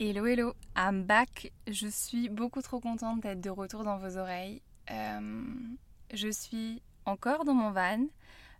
[0.00, 1.52] Hello hello, I'm back.
[1.68, 4.60] Je suis beaucoup trop contente d'être de retour dans vos oreilles.
[4.90, 5.44] Euh,
[6.12, 8.04] je suis encore dans mon van,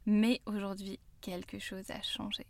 [0.06, 2.46] mais aujourd'hui quelque chose a changé.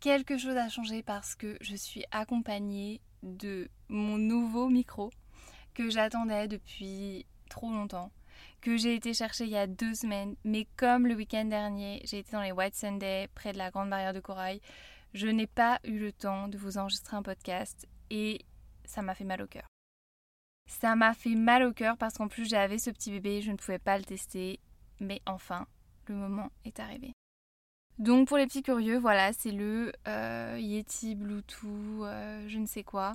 [0.00, 5.10] Quelque chose a changé parce que je suis accompagnée de mon nouveau micro
[5.74, 8.10] que j'attendais depuis trop longtemps,
[8.62, 12.20] que j'ai été chercher il y a deux semaines, mais comme le week-end dernier, j'ai
[12.20, 14.62] été dans les White Sunday près de la Grande Barrière de Corail,
[15.12, 18.44] je n'ai pas eu le temps de vous enregistrer un podcast et
[18.84, 19.66] ça m'a fait mal au cœur.
[20.66, 23.56] Ça m'a fait mal au cœur parce qu'en plus j'avais ce petit bébé, je ne
[23.56, 24.60] pouvais pas le tester,
[25.00, 25.66] mais enfin,
[26.06, 27.12] le moment est arrivé.
[27.98, 32.84] Donc pour les petits curieux, voilà, c'est le euh, Yeti Bluetooth, euh, je ne sais
[32.84, 33.14] quoi.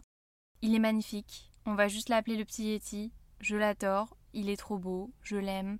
[0.62, 4.78] Il est magnifique, on va juste l'appeler le petit Yeti, je l'adore, il est trop
[4.78, 5.78] beau, je l'aime.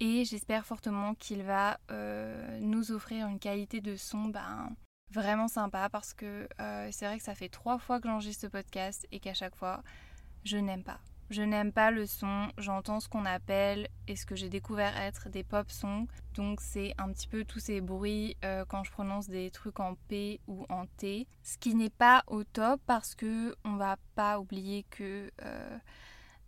[0.00, 4.74] Et j'espère fortement qu'il va euh, nous offrir une qualité de son ben,
[5.12, 8.46] vraiment sympa parce que euh, c'est vrai que ça fait trois fois que j'enregistre ce
[8.46, 9.82] podcast et qu'à chaque fois,
[10.44, 10.98] je n'aime pas.
[11.30, 15.30] Je n'aime pas le son, j'entends ce qu'on appelle et ce que j'ai découvert être
[15.30, 16.06] des pop sons.
[16.34, 19.94] Donc c'est un petit peu tous ces bruits euh, quand je prononce des trucs en
[20.08, 21.26] P ou en T.
[21.42, 25.78] Ce qui n'est pas au top parce que on va pas oublier que euh,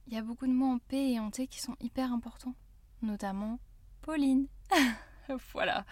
[0.06, 2.54] il y a beaucoup de mots en P et en T qui sont hyper importants.
[3.00, 3.58] Notamment
[4.02, 4.48] Pauline.
[5.52, 5.84] voilà,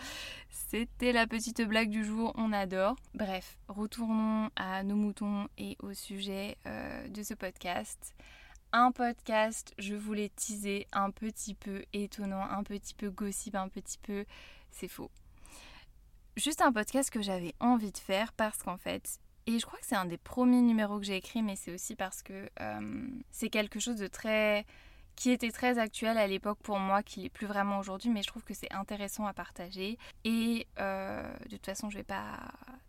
[0.49, 2.97] c'était la petite blague du jour, on adore.
[3.15, 8.15] Bref, retournons à nos moutons et au sujet euh, de ce podcast.
[8.73, 13.99] Un podcast, je voulais teaser un petit peu étonnant, un petit peu gossip, un petit
[13.99, 14.25] peu...
[14.71, 15.11] C'est faux.
[16.37, 19.85] Juste un podcast que j'avais envie de faire parce qu'en fait, et je crois que
[19.85, 23.51] c'est un des premiers numéros que j'ai écrit, mais c'est aussi parce que euh, c'est
[23.51, 24.65] quelque chose de très
[25.17, 28.29] qui était très actuel à l'époque pour moi, qui n'est plus vraiment aujourd'hui, mais je
[28.29, 29.99] trouve que c'est intéressant à partager.
[30.25, 32.39] Et euh, de toute façon, je vais pas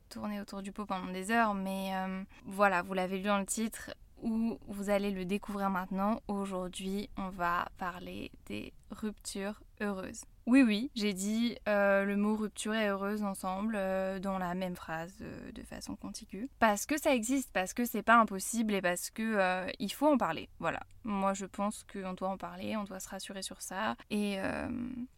[0.09, 3.45] tourner autour du pot pendant des heures, mais euh, voilà, vous l'avez lu dans le
[3.45, 3.91] titre,
[4.23, 6.21] ou vous allez le découvrir maintenant.
[6.27, 10.23] Aujourd'hui, on va parler des ruptures heureuses.
[10.45, 14.75] Oui, oui, j'ai dit euh, le mot rupture et heureuse ensemble euh, dans la même
[14.75, 16.50] phrase euh, de façon contiguë.
[16.59, 20.17] Parce que ça existe, parce que c'est pas impossible et parce que il faut en
[20.17, 20.50] parler.
[20.59, 20.81] Voilà.
[21.06, 24.38] Moi, je pense qu'on doit en parler, on doit se rassurer sur ça et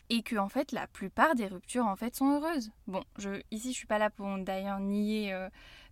[0.09, 2.71] et que en fait la plupart des ruptures en fait sont heureuses.
[2.87, 5.35] Bon, je ici je suis pas là pour d'ailleurs nier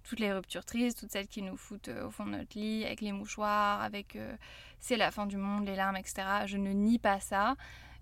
[0.04, 3.02] toutes les ruptures tristes, toutes celles qui nous foutent au fond de notre lit avec
[3.02, 4.18] les mouchoirs, avec
[4.80, 6.46] c'est la fin du monde, les larmes, etc.
[6.46, 7.56] Je ne nie pas ça.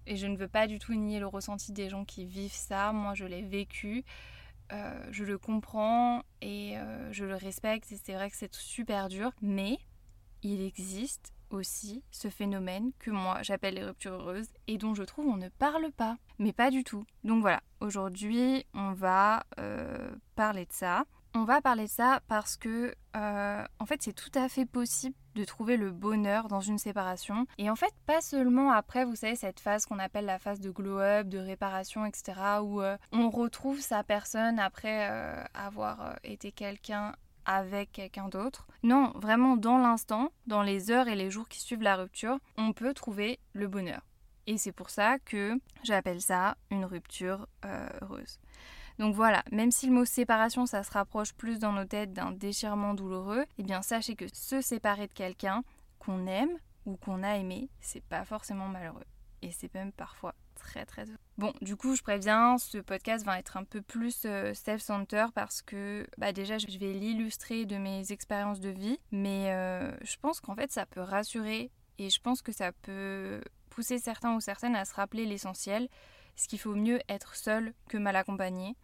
[0.07, 2.91] Et je ne veux pas du tout nier le ressenti des gens qui vivent ça.
[2.91, 4.03] Moi, je l'ai vécu.
[4.72, 7.91] Euh, je le comprends et euh, je le respecte.
[7.91, 9.31] Et c'est vrai que c'est super dur.
[9.41, 9.78] Mais
[10.44, 15.28] il existe aussi ce phénomène que moi j'appelle les ruptures heureuses et dont je trouve
[15.28, 16.18] on ne parle pas.
[16.39, 17.06] Mais pas du tout.
[17.25, 21.03] Donc voilà, aujourd'hui on va euh, parler de ça.
[21.34, 25.16] On va parler de ça parce que, euh, en fait, c'est tout à fait possible
[25.36, 27.46] de trouver le bonheur dans une séparation.
[27.58, 30.69] Et en fait, pas seulement après, vous savez, cette phase qu'on appelle la phase de
[30.72, 37.16] glow-up, de réparation, etc., où euh, on retrouve sa personne après euh, avoir été quelqu'un
[37.46, 38.68] avec quelqu'un d'autre.
[38.84, 42.74] Non, vraiment dans l'instant, dans les heures et les jours qui suivent la rupture, on
[42.74, 44.02] peut trouver le bonheur.
[44.48, 48.40] Et c'est pour ça que j'appelle ça une rupture heureuse.
[49.00, 52.31] Donc voilà, même si le mot séparation, ça se rapproche plus dans nos têtes d'un
[52.31, 55.63] déchirement douloureux, eh bien sachez que se séparer de quelqu'un
[56.00, 59.06] qu'on aime ou qu'on a aimé, c'est pas forcément malheureux.
[59.44, 61.06] Et c'est même parfois très très.
[61.38, 65.62] Bon, du coup, je préviens, ce podcast va être un peu plus euh, self-center parce
[65.62, 70.40] que bah déjà, je vais l'illustrer de mes expériences de vie, mais euh, je pense
[70.40, 74.75] qu'en fait, ça peut rassurer et je pense que ça peut pousser certains ou certaines
[74.75, 75.90] à se rappeler l'essentiel,
[76.36, 78.75] ce qu'il faut mieux être seul que mal accompagné.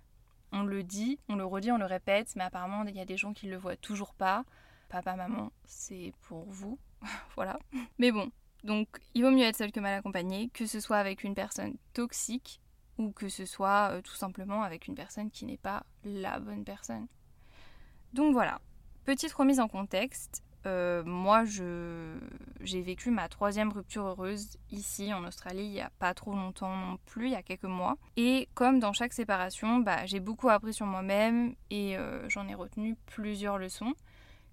[0.51, 3.17] On le dit, on le redit, on le répète, mais apparemment il y a des
[3.17, 4.45] gens qui ne le voient toujours pas.
[4.89, 6.79] Papa, maman, c'est pour vous.
[7.35, 7.59] voilà.
[7.99, 8.31] Mais bon,
[8.63, 11.75] donc il vaut mieux être seul que mal accompagné, que ce soit avec une personne
[11.93, 12.61] toxique
[12.97, 16.63] ou que ce soit euh, tout simplement avec une personne qui n'est pas la bonne
[16.63, 17.07] personne.
[18.13, 18.59] Donc voilà,
[19.03, 20.43] petite remise en contexte.
[20.67, 26.13] Euh, moi, j'ai vécu ma troisième rupture heureuse ici en Australie il n'y a pas
[26.13, 27.95] trop longtemps non plus, il y a quelques mois.
[28.17, 32.53] Et comme dans chaque séparation, bah, j'ai beaucoup appris sur moi-même et euh, j'en ai
[32.53, 33.93] retenu plusieurs leçons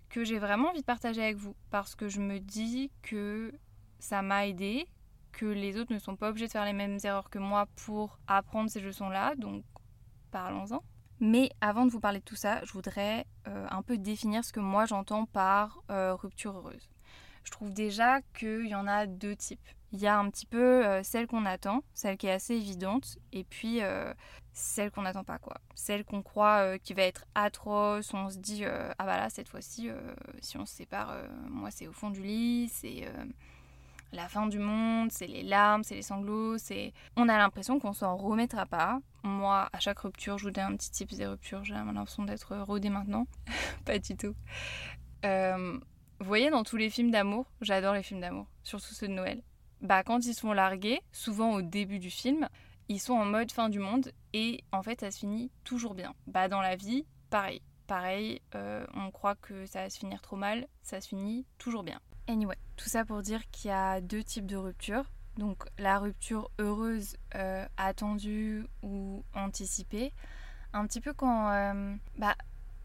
[0.08, 3.52] que j'ai vraiment envie de partager avec vous parce que je me dis que
[3.98, 4.86] ça m'a aidé,
[5.32, 8.20] que les autres ne sont pas obligés de faire les mêmes erreurs que moi pour
[8.28, 9.64] apprendre ces leçons-là, donc
[10.30, 10.84] parlons-en.
[11.26, 14.52] Mais avant de vous parler de tout ça, je voudrais euh, un peu définir ce
[14.52, 16.90] que moi j'entends par euh, rupture heureuse.
[17.44, 19.66] Je trouve déjà qu'il y en a deux types.
[19.92, 23.16] Il y a un petit peu euh, celle qu'on attend, celle qui est assez évidente,
[23.32, 23.80] et puis
[24.52, 25.56] celle qu'on n'attend pas, quoi.
[25.74, 29.88] Celle qu'on croit qui va être atroce, on se dit, ah bah là, cette fois-ci,
[30.42, 31.16] si on se sépare,
[31.48, 33.08] moi c'est au fond du lit, c'est
[34.14, 36.92] la fin du monde, c'est les larmes, c'est les sanglots, c'est...
[37.16, 39.00] On a l'impression qu'on s'en remettra pas.
[39.22, 42.56] Moi, à chaque rupture, je vous donne un petit type des ruptures, j'ai l'impression d'être
[42.56, 43.26] rodée maintenant.
[43.84, 44.34] pas du tout.
[45.22, 49.42] vous voyez, dans tous les films d'amour, j'adore les films d'amour, surtout ceux de Noël
[49.84, 52.48] bah, quand ils sont largués, souvent au début du film,
[52.88, 56.14] ils sont en mode fin du monde et en fait ça se finit toujours bien.
[56.26, 57.62] Bah, dans la vie, pareil.
[57.86, 61.82] Pareil, euh, on croit que ça va se finir trop mal, ça se finit toujours
[61.82, 62.00] bien.
[62.26, 65.10] Anyway, tout ça pour dire qu'il y a deux types de ruptures.
[65.36, 70.12] Donc la rupture heureuse, euh, attendue ou anticipée.
[70.72, 71.50] Un petit peu quand...
[71.50, 72.34] Euh, bah,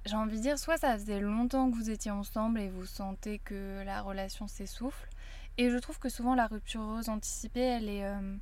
[0.06, 3.40] j'ai envie de dire, soit ça faisait longtemps que vous étiez ensemble et vous sentez
[3.40, 5.10] que la relation s'essouffle,
[5.58, 8.38] et je trouve que souvent la rupture heureuse anticipée, elle est euh,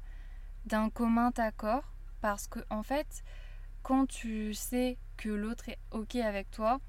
[0.66, 1.84] d'un commun accord
[2.22, 3.24] parce que en fait,
[3.82, 6.80] quand tu sais que l'autre est ok avec toi,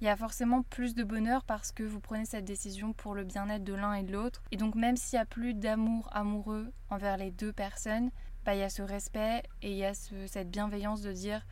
[0.00, 3.24] il y a forcément plus de bonheur parce que vous prenez cette décision pour le
[3.24, 4.42] bien-être de l'un et de l'autre.
[4.52, 8.10] Et donc même s'il y a plus d'amour amoureux envers les deux personnes,
[8.44, 11.44] bah, il y a ce respect et il y a cette bienveillance de dire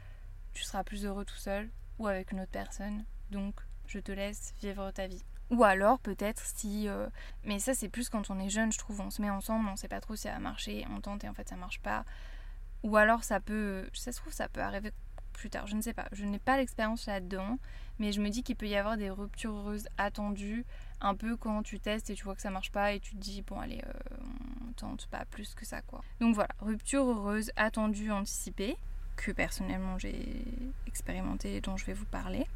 [0.55, 3.05] tu seras plus heureux tout seul ou avec une autre personne.
[3.31, 3.55] Donc
[3.87, 5.25] je te laisse vivre ta vie.
[5.51, 6.89] Ou alors peut-être si...
[6.89, 7.09] Euh,
[7.45, 9.77] mais ça c'est plus quand on est jeune je trouve, on se met ensemble, on
[9.77, 12.05] sait pas trop si ça va marcher, on tente et en fait ça marche pas.
[12.85, 13.89] Ou alors ça peut...
[13.93, 14.93] Ça se trouve ça peut arriver
[15.37, 16.09] plus tard, je ne sais pas.
[16.13, 17.59] Je n'ai pas l'expérience là-dedans,
[17.99, 20.65] mais je me dis qu'il peut y avoir des ruptures heureuses attendues,
[21.01, 23.21] un peu quand tu testes et tu vois que ça marche pas et tu te
[23.21, 24.17] dis bon allez euh,
[24.67, 26.03] on tente pas plus que ça quoi.
[26.21, 28.77] Donc voilà, rupture heureuse attendue, anticipée,
[29.17, 30.43] que personnellement j'ai
[30.87, 32.47] expérimenté et dont je vais vous parler.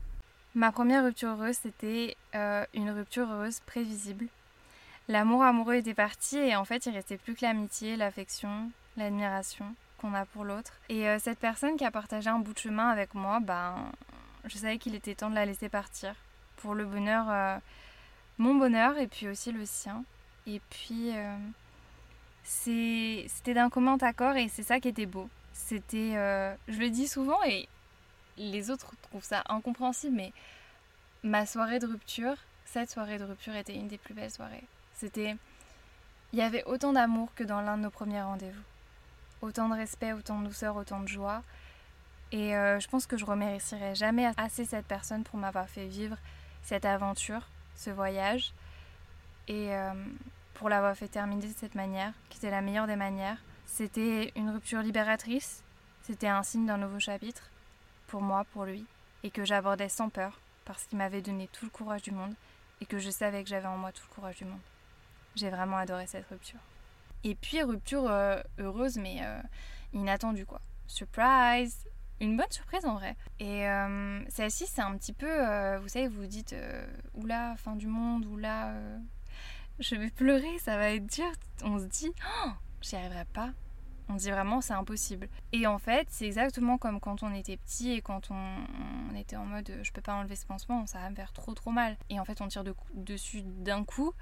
[0.55, 4.27] Ma première rupture heureuse, c'était euh, une rupture heureuse prévisible.
[5.07, 10.15] L'amour amoureux était parti et en fait, il restait plus que l'amitié, l'affection, l'admiration qu'on
[10.15, 10.73] a pour l'autre.
[10.89, 13.77] Et euh, cette personne qui a partagé un bout de chemin avec moi, ben,
[14.45, 16.15] je savais qu'il était temps de la laisser partir
[16.57, 17.59] pour le bonheur, euh,
[18.39, 20.05] mon bonheur et puis aussi le sien.
[20.47, 21.13] Et puis,
[22.43, 25.29] c'était d'un commun accord et c'est ça qui était beau.
[25.53, 26.15] C'était,
[26.67, 27.69] je le dis souvent et
[28.39, 30.33] les autres trouvent ça incompréhensible, mais
[31.23, 34.65] ma soirée de rupture, cette soirée de rupture était une des plus belles soirées.
[34.95, 35.37] C'était.
[36.33, 38.63] Il y avait autant d'amour que dans l'un de nos premiers rendez-vous.
[39.43, 41.43] Autant de respect, autant de douceur, autant de joie.
[42.33, 46.17] Et euh, je pense que je remercierai jamais assez cette personne pour m'avoir fait vivre
[46.63, 48.53] cette aventure, ce voyage.
[49.49, 49.93] Et euh,
[50.55, 53.39] pour l'avoir fait terminer de cette manière, qui était la meilleure des manières.
[53.67, 55.63] C'était une rupture libératrice.
[56.03, 57.51] C'était un signe d'un nouveau chapitre
[58.07, 58.85] pour moi, pour lui,
[59.23, 62.35] et que j'abordais sans peur, parce qu'il m'avait donné tout le courage du monde,
[62.81, 64.61] et que je savais que j'avais en moi tout le courage du monde.
[65.37, 66.61] J'ai vraiment adoré cette rupture.
[67.25, 69.41] Et puis rupture euh, heureuse, mais euh,
[69.93, 70.61] inattendue quoi.
[70.87, 71.87] Surprise
[72.21, 73.17] Une bonne surprise en vrai.
[73.39, 76.55] Et euh, celle-ci, c'est un petit peu, vous savez, vous dites,
[77.15, 78.75] oula, fin du monde, oula,
[79.79, 81.31] je vais pleurer, ça va être dur.
[81.63, 82.11] On se dit,
[82.45, 82.51] oh,
[82.81, 83.53] j'y arriverai pas.
[84.11, 85.29] On dit vraiment c'est impossible.
[85.53, 89.45] Et en fait, c'est exactement comme quand on était petit et quand on, était en
[89.45, 91.97] mode je peux pas enlever ce pansement, ça va me faire trop trop mal.
[92.09, 94.13] Et en fait, on tire dessus d'un coup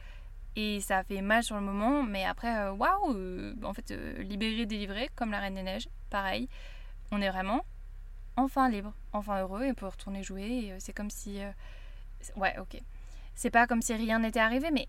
[0.57, 4.23] et ça fait mal sur le moment, mais après, euh, waouh, euh, en fait, euh,
[4.23, 6.49] libéré, délivré, comme la Reine des Neiges, pareil.
[7.13, 7.65] On est vraiment
[8.37, 10.75] enfin libre, enfin heureux et on peut retourner jouer.
[10.79, 11.41] C'est comme si.
[12.37, 12.81] ouais, ok.
[13.35, 14.89] C'est pas comme si rien n'était arrivé, mais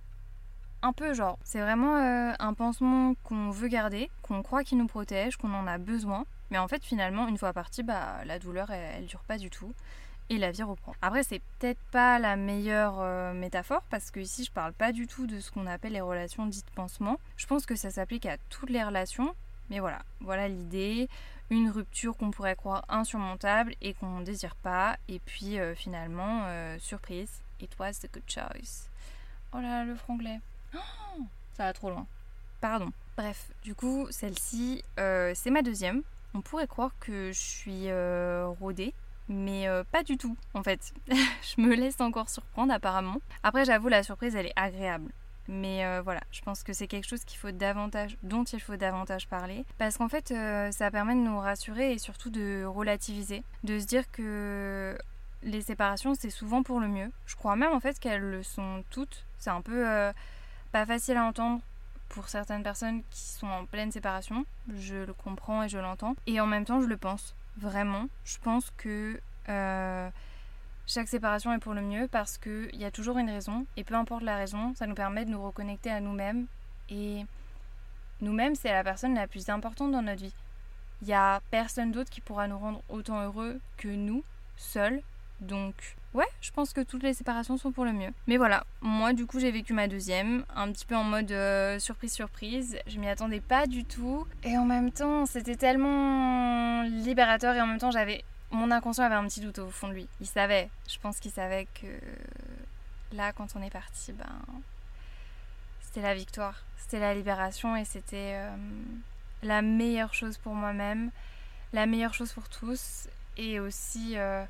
[0.81, 1.39] un peu genre.
[1.43, 5.77] C'est vraiment un pansement qu'on veut garder, qu'on croit qu'il nous protège, qu'on en a
[5.77, 6.25] besoin.
[6.51, 9.73] Mais en fait, finalement, une fois parti, bah, la douleur, elle, dure pas du tout.
[10.29, 10.93] Et la vie reprend.
[11.01, 15.07] Après, c'est peut-être pas la meilleure euh, métaphore parce que ici, je parle pas du
[15.07, 17.19] tout de ce qu'on appelle les relations dites pansement.
[17.35, 19.33] Je pense que ça s'applique à toutes les relations.
[19.69, 21.09] Mais voilà, voilà l'idée.
[21.49, 24.97] Une rupture qu'on pourrait croire insurmontable et qu'on ne désire pas.
[25.07, 26.43] Et puis euh, finalement,
[26.79, 28.87] surprise, it was the good choice.
[29.53, 30.39] Oh là, le franglais.
[30.75, 31.23] Oh,
[31.57, 32.05] ça va trop loin.
[32.61, 32.91] Pardon.
[33.17, 36.03] Bref, du coup, celle-ci, euh, c'est ma deuxième.
[36.33, 38.93] On pourrait croire que je suis euh, rodée,
[39.29, 40.93] mais euh, pas du tout, en fait.
[41.07, 43.21] je me laisse encore surprendre, apparemment.
[43.43, 45.11] Après, j'avoue, la surprise, elle est agréable.
[45.47, 49.27] Mais voilà, je pense que c'est quelque chose qu'il faut davantage, dont il faut davantage
[49.27, 53.87] parler, parce qu'en fait, ça permet de nous rassurer et surtout de relativiser, de se
[53.87, 54.95] dire que
[55.41, 57.09] les séparations, c'est souvent pour le mieux.
[57.25, 59.25] Je crois même en fait qu'elles le sont toutes.
[59.39, 60.11] C'est un peu
[60.71, 61.61] pas facile à entendre
[62.09, 64.45] pour certaines personnes qui sont en pleine séparation.
[64.75, 66.15] Je le comprends et je l'entends.
[66.27, 67.35] Et en même temps, je le pense.
[67.59, 68.07] Vraiment.
[68.23, 70.09] Je pense que euh,
[70.87, 73.65] chaque séparation est pour le mieux parce qu'il y a toujours une raison.
[73.75, 76.45] Et peu importe la raison, ça nous permet de nous reconnecter à nous-mêmes.
[76.89, 77.25] Et
[78.21, 80.33] nous-mêmes, c'est la personne la plus importante dans notre vie.
[81.01, 84.23] Il n'y a personne d'autre qui pourra nous rendre autant heureux que nous,
[84.55, 85.01] seuls.
[85.41, 88.11] Donc, ouais, je pense que toutes les séparations sont pour le mieux.
[88.27, 91.79] Mais voilà, moi du coup j'ai vécu ma deuxième, un petit peu en mode euh,
[91.79, 92.77] surprise surprise.
[92.87, 94.25] Je m'y attendais pas du tout.
[94.43, 98.23] Et en même temps, c'était tellement libérateur et en même temps j'avais...
[98.51, 100.07] Mon inconscient avait un petit doute au fond de lui.
[100.21, 101.87] Il savait, je pense qu'il savait que
[103.15, 104.25] là quand on est parti, ben...
[105.81, 108.33] C'était la victoire, c'était la libération et c'était...
[108.35, 108.55] Euh,
[109.43, 111.11] la meilleure chose pour moi-même,
[111.73, 114.43] la meilleure chose pour tous et aussi euh,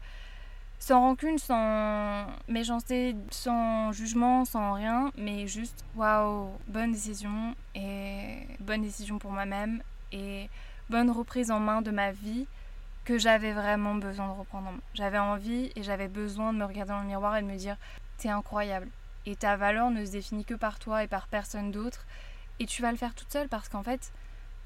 [0.79, 8.81] sans rancune, sans méchanceté, sans jugement, sans rien, mais juste waouh, bonne décision et bonne
[8.81, 10.49] décision pour moi-même et
[10.89, 12.47] bonne reprise en main de ma vie
[13.05, 14.81] que j'avais vraiment besoin de reprendre en main.
[14.93, 17.77] J'avais envie et j'avais besoin de me regarder dans le miroir et de me dire
[18.17, 18.87] t'es incroyable
[19.25, 22.05] et ta valeur ne se définit que par toi et par personne d'autre
[22.59, 24.11] et tu vas le faire toute seule parce qu'en fait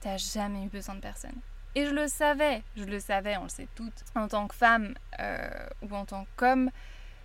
[0.01, 1.35] t'as jamais eu besoin de personne.
[1.75, 4.03] Et je le savais, je le savais, on le sait toutes.
[4.15, 5.49] En tant que femme euh,
[5.81, 6.69] ou en tant qu'homme,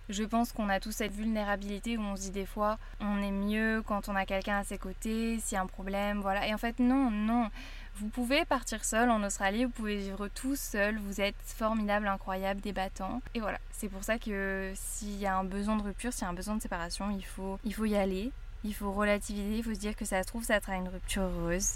[0.09, 3.31] je pense qu'on a tous cette vulnérabilité où on se dit des fois on est
[3.31, 6.47] mieux quand on a quelqu'un à ses côtés, s'il y a un problème, voilà.
[6.47, 7.49] Et en fait, non, non.
[7.95, 12.61] Vous pouvez partir seul en Australie, vous pouvez vivre tout seul, vous êtes formidable, incroyable,
[12.61, 13.21] débattant.
[13.35, 16.25] Et voilà, c'est pour ça que s'il y a un besoin de rupture, s'il y
[16.25, 18.31] a un besoin de séparation, il faut, il faut y aller.
[18.63, 21.23] Il faut relativiser, il faut se dire que ça se trouve, ça sera une rupture
[21.23, 21.75] heureuse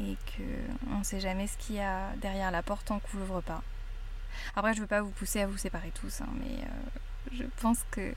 [0.00, 3.40] et qu'on ne sait jamais ce qu'il y a derrière la porte tant qu'on l'ouvre
[3.40, 3.62] pas.
[4.54, 7.78] Après, je veux pas vous pousser à vous séparer tous, hein, mais euh, je pense
[7.90, 8.14] que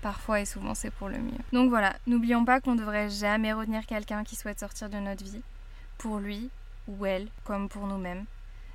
[0.00, 1.38] parfois et souvent c'est pour le mieux.
[1.52, 5.24] Donc voilà, n'oublions pas qu'on ne devrait jamais retenir quelqu'un qui souhaite sortir de notre
[5.24, 5.42] vie,
[5.98, 6.50] pour lui
[6.88, 8.24] ou elle, comme pour nous-mêmes.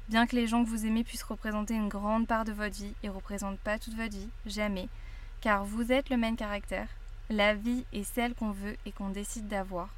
[0.09, 2.93] Bien que les gens que vous aimez puissent représenter une grande part de votre vie,
[3.03, 4.89] ils ne représentent pas toute votre vie, jamais,
[5.39, 6.87] car vous êtes le même caractère.
[7.29, 9.89] La vie est celle qu'on veut et qu'on décide d'avoir.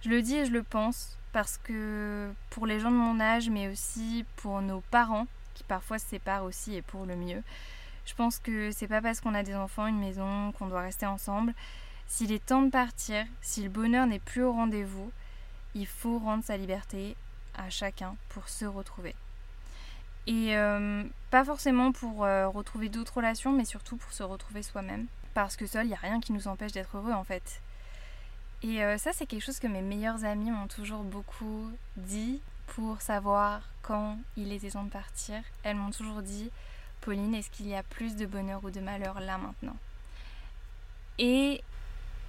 [0.00, 3.48] Je le dis et je le pense, parce que pour les gens de mon âge,
[3.48, 7.44] mais aussi pour nos parents, qui parfois se séparent aussi et pour le mieux,
[8.06, 11.06] je pense que c'est pas parce qu'on a des enfants, une maison, qu'on doit rester
[11.06, 11.54] ensemble.
[12.08, 15.12] S'il est temps de partir, si le bonheur n'est plus au rendez-vous,
[15.76, 17.16] il faut rendre sa liberté
[17.56, 19.14] à chacun pour se retrouver.
[20.26, 25.06] Et euh, pas forcément pour euh, retrouver d'autres relations, mais surtout pour se retrouver soi-même.
[25.34, 27.62] Parce que seul, il n'y a rien qui nous empêche d'être heureux en fait.
[28.62, 33.00] Et euh, ça, c'est quelque chose que mes meilleures amies m'ont toujours beaucoup dit pour
[33.00, 35.42] savoir quand il était temps de partir.
[35.62, 36.50] Elles m'ont toujours dit,
[37.00, 39.76] Pauline, est-ce qu'il y a plus de bonheur ou de malheur là maintenant?
[41.18, 41.62] Et,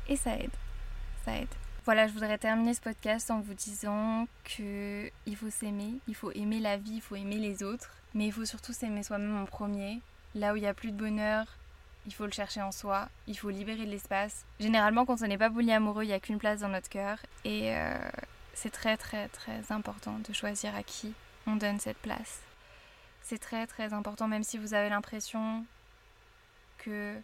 [0.07, 0.51] et ça aide.
[1.25, 1.48] Ça aide.
[1.86, 6.31] Voilà, je voudrais terminer ce podcast en vous disant que il faut s'aimer, il faut
[6.33, 9.45] aimer la vie, il faut aimer les autres, mais il faut surtout s'aimer soi-même en
[9.45, 10.00] premier.
[10.36, 11.48] Là où il n'y a plus de bonheur,
[12.09, 14.43] il faut le chercher en soi, il faut libérer de l'espace.
[14.59, 17.19] Généralement, quand on n'est pas amoureux, il n'y a qu'une place dans notre cœur.
[17.45, 17.93] Et euh,
[18.55, 21.13] c'est très très très important de choisir à qui
[21.45, 22.41] on donne cette place.
[23.21, 25.63] C'est très très important, même si vous avez l'impression
[26.79, 27.15] que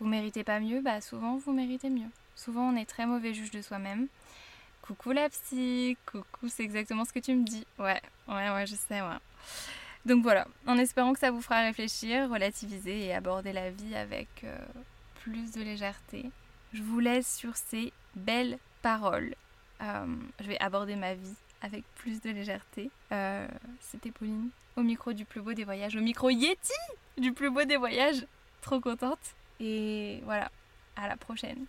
[0.00, 2.08] vous méritez pas mieux, bah souvent vous méritez mieux.
[2.34, 4.08] Souvent on est très mauvais juge de soi-même.
[4.80, 7.66] Coucou la psy, coucou, c'est exactement ce que tu me dis.
[7.78, 9.18] Ouais, ouais, ouais, je sais, ouais.
[10.06, 14.28] Donc voilà, en espérant que ça vous fera réfléchir, relativiser et aborder la vie avec
[14.44, 14.58] euh,
[15.22, 16.30] plus de légèreté.
[16.74, 19.34] Je vous laisse sur ces belles paroles.
[19.82, 20.06] Euh,
[20.40, 22.90] je vais aborder ma vie avec plus de légèreté.
[23.12, 23.48] Euh,
[23.80, 26.72] c'était Pauline au micro du plus beau des voyages, au micro Yeti
[27.16, 28.26] du plus beau des voyages.
[28.60, 29.34] Trop contente.
[29.60, 30.50] Et voilà,
[30.96, 31.64] à la prochaine.